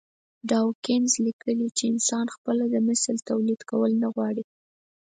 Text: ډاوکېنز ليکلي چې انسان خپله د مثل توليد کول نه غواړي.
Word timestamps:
ډاوکېنز 0.49 1.11
ليکلي 1.25 1.67
چې 1.77 1.83
انسان 1.93 2.25
خپله 2.35 2.63
د 2.73 2.75
مثل 2.87 3.15
توليد 3.29 3.61
کول 3.69 3.91
نه 4.03 4.07
غواړي. 4.13 4.43